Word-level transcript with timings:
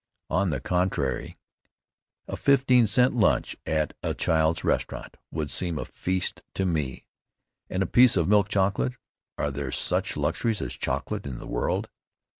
On 0.31 0.49
the 0.49 0.59
contrary, 0.59 1.37
a 2.27 2.35
fifteen 2.35 2.87
cent 2.87 3.13
lunch 3.15 3.55
at 3.67 3.93
a 4.01 4.15
Child's 4.15 4.63
restaurant 4.63 5.15
would 5.29 5.51
seem 5.51 5.77
a 5.77 5.85
feast 5.85 6.41
to 6.55 6.65
me, 6.65 7.05
and 7.69 7.83
a 7.83 7.85
piece 7.85 8.17
of 8.17 8.27
milk 8.27 8.47
chocolate 8.49 8.97
are 9.37 9.51
there 9.51 9.71
such 9.71 10.17
luxuries 10.17 10.59
as 10.59 10.73
chocolate 10.73 11.27
in 11.27 11.37
the 11.37 11.45
world? 11.45 11.87